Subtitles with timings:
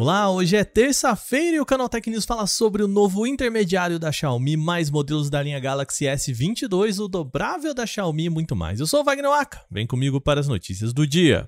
[0.00, 4.10] Olá, hoje é terça-feira e o Canal Tech News fala sobre o novo intermediário da
[4.10, 8.80] Xiaomi, mais modelos da linha Galaxy S22, o dobrável da Xiaomi e muito mais.
[8.80, 11.46] Eu sou o Wagner Waka, vem comigo para as notícias do dia.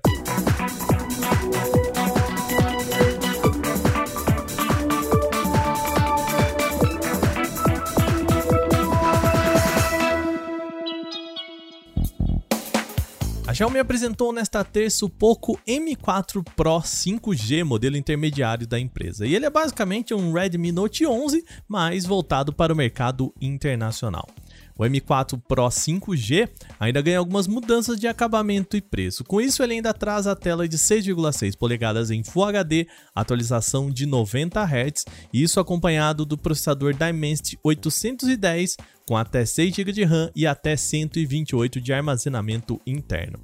[13.53, 19.27] A Xiaomi apresentou nesta terça o Poco M4 Pro 5G, modelo intermediário da empresa.
[19.27, 24.27] E ele é basicamente um Redmi Note 11, mas voltado para o mercado internacional.
[24.77, 29.23] O M4 Pro 5G ainda ganha algumas mudanças de acabamento e preço.
[29.23, 34.05] Com isso, ele ainda traz a tela de 6,6 polegadas em Full HD, atualização de
[34.05, 40.31] 90 Hz, e isso acompanhado do processador Dimensity 810 com até 6 GB de RAM
[40.35, 43.39] e até 128 de armazenamento interno.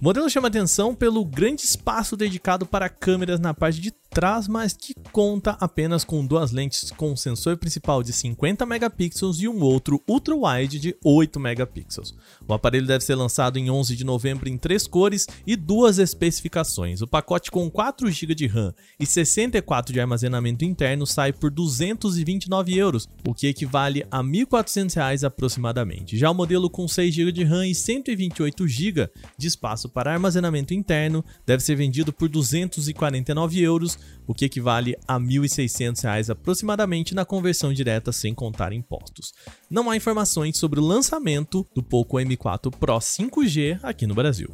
[0.00, 4.72] O modelo chama atenção pelo grande espaço dedicado para câmeras na parte de trás, mas
[4.72, 9.60] que conta apenas com duas lentes com um sensor principal de 50 megapixels e um
[9.60, 12.14] outro ultra-wide de 8 megapixels.
[12.48, 17.02] O aparelho deve ser lançado em 11 de novembro em três cores e duas especificações.
[17.02, 22.74] O pacote com 4 GB de RAM e 64 de armazenamento interno sai por 229
[22.74, 26.16] euros, o que equivale a R$ 1.400 aproximadamente.
[26.16, 30.72] Já o modelo com 6 GB de RAM e 128 GB de espaço para armazenamento
[30.72, 37.24] interno deve ser vendido por 249 euros, o que equivale a R$ 1.600 aproximadamente na
[37.24, 39.32] conversão direta sem contar impostos.
[39.70, 44.50] Não há informações sobre o lançamento do Poco M4 Pro 5G aqui no Brasil.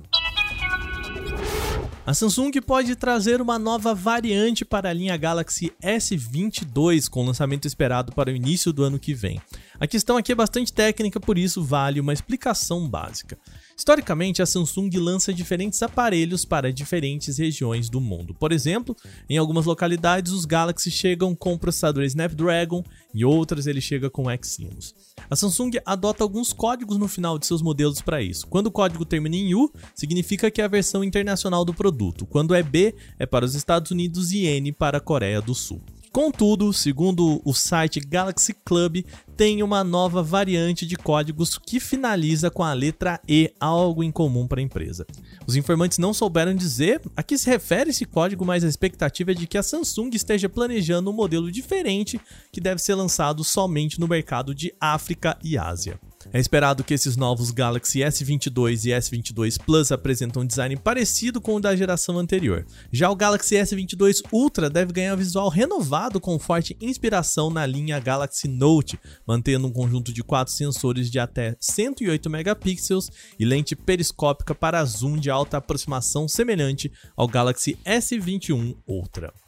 [2.05, 8.13] A Samsung pode trazer uma nova variante para a linha Galaxy S22, com lançamento esperado
[8.13, 9.41] para o início do ano que vem.
[9.81, 13.39] A questão aqui é bastante técnica, por isso vale uma explicação básica.
[13.77, 18.35] Historicamente, a Samsung lança diferentes aparelhos para diferentes regiões do mundo.
[18.35, 18.97] Por exemplo,
[19.29, 22.85] em algumas localidades os Galaxy chegam com processador Snapdragon,
[23.15, 24.95] em outras ele chega com Exynos.
[25.29, 28.47] A Samsung adota alguns códigos no final de seus modelos para isso.
[28.47, 32.27] Quando o código termina em U, significa que é a versão internacional do produto.
[32.27, 35.81] Quando é B, é para os Estados Unidos e N para a Coreia do Sul.
[36.13, 39.03] Contudo, segundo o site Galaxy Club,
[39.35, 44.61] tem uma nova variante de códigos que finaliza com a letra E, algo incomum para
[44.61, 45.07] a empresa.
[45.47, 49.35] Os informantes não souberam dizer a que se refere esse código, mas a expectativa é
[49.35, 52.21] de que a Samsung esteja planejando um modelo diferente
[52.53, 55.99] que deve ser lançado somente no mercado de África e Ásia.
[56.35, 61.57] É esperado que esses novos Galaxy S22 e S22 Plus apresentem um design parecido com
[61.57, 62.65] o da geração anterior.
[62.91, 68.01] Já o Galaxy S22 Ultra deve ganhar um visual renovado com forte inspiração na linha
[68.01, 74.55] Galaxy Note, mantendo um conjunto de quatro sensores de até 108 megapixels e lente periscópica
[74.55, 79.42] para zoom de alta aproximação semelhante ao Galaxy S21 Ultra.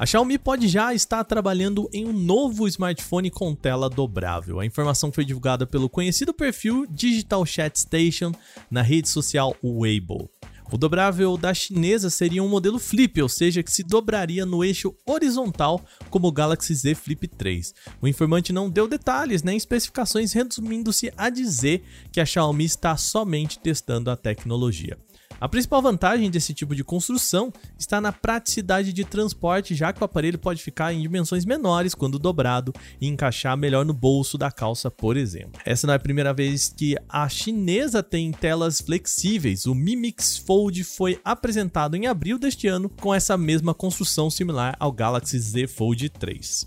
[0.00, 4.58] A Xiaomi pode já estar trabalhando em um novo smartphone com tela dobrável.
[4.58, 8.32] A informação foi divulgada pelo conhecido perfil Digital Chat Station
[8.70, 10.30] na rede social Weibo.
[10.72, 14.96] O dobrável da chinesa seria um modelo flip, ou seja, que se dobraria no eixo
[15.04, 17.74] horizontal como o Galaxy Z Flip 3.
[18.00, 23.58] O informante não deu detalhes nem especificações, resumindo-se a dizer que a Xiaomi está somente
[23.58, 24.96] testando a tecnologia.
[25.40, 30.04] A principal vantagem desse tipo de construção está na praticidade de transporte, já que o
[30.04, 34.90] aparelho pode ficar em dimensões menores quando dobrado e encaixar melhor no bolso da calça,
[34.90, 35.58] por exemplo.
[35.64, 39.64] Essa não é a primeira vez que a chinesa tem telas flexíveis.
[39.64, 44.76] O Mi Mix Fold foi apresentado em abril deste ano com essa mesma construção similar
[44.78, 46.66] ao Galaxy Z Fold 3.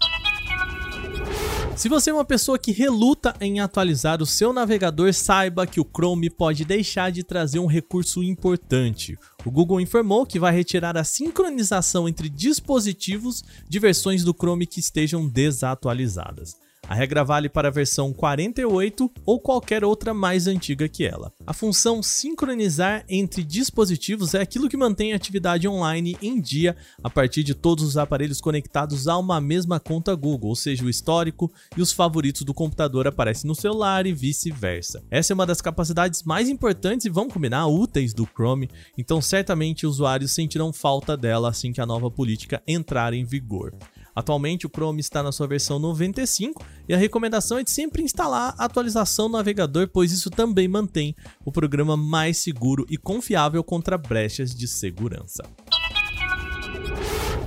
[1.75, 5.85] Se você é uma pessoa que reluta em atualizar o seu navegador, saiba que o
[5.85, 9.17] Chrome pode deixar de trazer um recurso importante.
[9.43, 14.79] O Google informou que vai retirar a sincronização entre dispositivos de versões do Chrome que
[14.79, 16.62] estejam desatualizadas.
[16.87, 21.31] A regra vale para a versão 48 ou qualquer outra mais antiga que ela.
[21.47, 27.09] A função sincronizar entre dispositivos é aquilo que mantém a atividade online em dia a
[27.09, 31.51] partir de todos os aparelhos conectados a uma mesma conta Google, ou seja, o histórico
[31.77, 35.01] e os favoritos do computador aparecem no celular e vice-versa.
[35.09, 39.87] Essa é uma das capacidades mais importantes e vão combinar úteis do Chrome, então certamente
[39.87, 43.73] usuários sentirão falta dela assim que a nova política entrar em vigor.
[44.15, 48.53] Atualmente o Chrome está na sua versão 95 e a recomendação é de sempre instalar
[48.57, 53.97] a atualização no navegador, pois isso também mantém o programa mais seguro e confiável contra
[53.97, 55.43] brechas de segurança.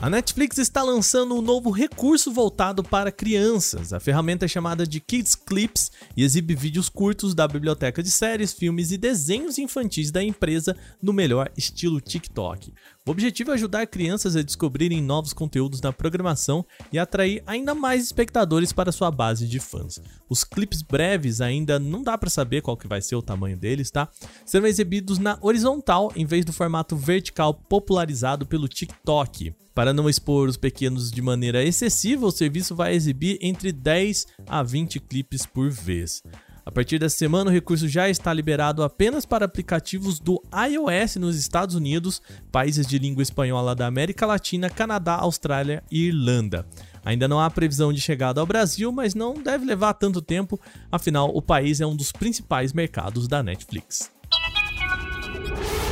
[0.07, 3.93] A Netflix está lançando um novo recurso voltado para crianças.
[3.93, 8.53] A ferramenta é chamada de Kids Clips e exibe vídeos curtos da biblioteca de séries,
[8.53, 12.73] filmes e desenhos infantis da empresa no melhor estilo TikTok.
[13.05, 18.05] O objetivo é ajudar crianças a descobrirem novos conteúdos na programação e atrair ainda mais
[18.05, 20.01] espectadores para sua base de fãs.
[20.29, 23.91] Os clipes breves ainda não dá para saber qual que vai ser o tamanho deles,
[23.91, 24.09] tá?
[24.45, 29.53] Serão exibidos na horizontal em vez do formato vertical popularizado pelo TikTok.
[29.77, 34.63] Para não expor os pequenos de maneira excessiva, o serviço vai exibir entre 10 a
[34.63, 36.23] 20 clipes por vez.
[36.65, 41.39] A partir dessa semana, o recurso já está liberado apenas para aplicativos do iOS nos
[41.39, 42.21] Estados Unidos,
[42.51, 46.67] países de língua espanhola da América Latina, Canadá, Austrália e Irlanda.
[47.05, 50.61] Ainda não há previsão de chegada ao Brasil, mas não deve levar tanto tempo,
[50.91, 54.16] afinal, o país é um dos principais mercados da Netflix.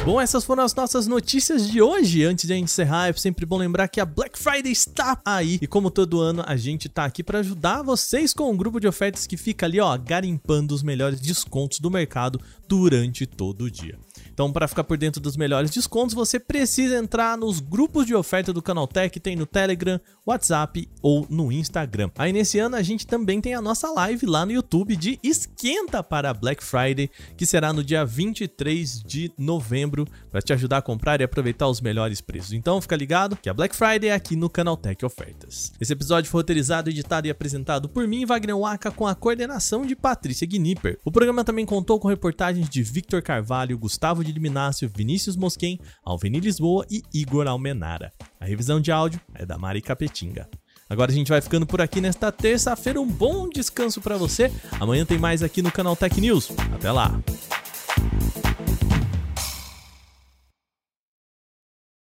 [0.04, 2.24] Bom, essas foram as nossas notícias de hoje.
[2.24, 5.58] Antes de encerrar, é sempre bom lembrar que a Black Friday está aí.
[5.62, 8.86] E como todo ano, a gente tá aqui para ajudar vocês com um grupo de
[8.86, 13.98] ofertas que fica ali, ó, garimpando os melhores descontos do mercado durante todo o dia.
[14.34, 18.52] Então, para ficar por dentro dos melhores descontos, você precisa entrar nos grupos de oferta
[18.52, 22.10] do Canaltech, tem no Telegram, WhatsApp ou no Instagram.
[22.18, 26.02] Aí nesse ano a gente também tem a nossa live lá no YouTube de Esquenta
[26.02, 31.20] para Black Friday, que será no dia 23 de novembro, para te ajudar a comprar
[31.20, 32.52] e aproveitar os melhores preços.
[32.54, 35.72] Então, fica ligado que a Black Friday é aqui no Canaltech Ofertas.
[35.80, 39.94] Esse episódio foi roteirizado, editado e apresentado por mim, Wagner Waka, com a coordenação de
[39.94, 40.98] Patrícia Gnipper.
[41.04, 46.40] O programa também contou com reportagens de Victor Carvalho, Gustavo de Liminácio, Vinícius Mosquen, Alveni
[46.40, 48.12] Lisboa e Igor Almenara.
[48.40, 50.48] A revisão de áudio é da Mari Capetinga.
[50.88, 53.00] Agora a gente vai ficando por aqui nesta terça-feira.
[53.00, 54.52] Um bom descanso para você.
[54.78, 56.50] Amanhã tem mais aqui no canal Tech News.
[56.74, 57.20] Até lá!